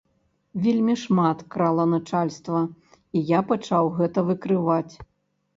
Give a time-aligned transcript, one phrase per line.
[0.63, 2.63] Вельмі шмат крала начальства,
[3.21, 4.93] і я пачаў гэта выкрываць.